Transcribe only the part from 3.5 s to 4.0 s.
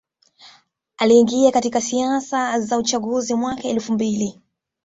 elfu